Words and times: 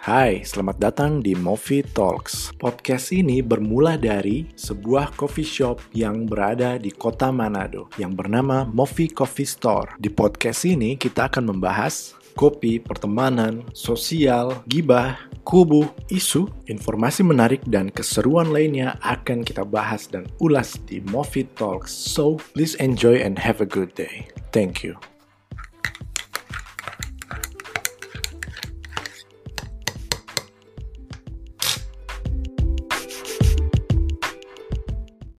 Hai, 0.00 0.40
selamat 0.40 0.80
datang 0.80 1.20
di 1.20 1.36
Movie 1.36 1.84
Talks. 1.84 2.56
Podcast 2.56 3.12
ini 3.12 3.44
bermula 3.44 4.00
dari 4.00 4.48
sebuah 4.56 5.12
coffee 5.12 5.44
shop 5.44 5.92
yang 5.92 6.24
berada 6.24 6.80
di 6.80 6.88
kota 6.88 7.28
Manado 7.28 7.92
yang 8.00 8.16
bernama 8.16 8.64
Movie 8.64 9.12
Coffee 9.12 9.44
Store. 9.44 9.92
Di 10.00 10.08
podcast 10.08 10.64
ini 10.64 10.96
kita 10.96 11.28
akan 11.28 11.52
membahas 11.52 12.16
kopi, 12.32 12.80
pertemanan, 12.80 13.60
sosial, 13.76 14.64
gibah, 14.72 15.20
kubu, 15.44 15.84
isu, 16.08 16.48
informasi 16.64 17.20
menarik 17.20 17.60
dan 17.68 17.92
keseruan 17.92 18.56
lainnya 18.56 18.96
akan 19.04 19.44
kita 19.44 19.68
bahas 19.68 20.08
dan 20.08 20.24
ulas 20.40 20.80
di 20.88 21.04
Movie 21.12 21.44
Talks. 21.60 21.92
So, 21.92 22.40
please 22.56 22.72
enjoy 22.80 23.20
and 23.20 23.36
have 23.36 23.60
a 23.60 23.68
good 23.68 23.92
day. 23.92 24.32
Thank 24.48 24.80
you. 24.80 24.96